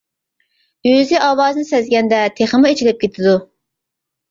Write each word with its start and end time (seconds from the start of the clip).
ئۆزى 0.91 1.19
ئاۋازىنى 1.25 1.67
سەزگەندە 1.73 2.23
تېخىمۇ 2.41 2.73
ئېچىلىپ 2.73 3.01
كېتىدۇ. 3.07 3.39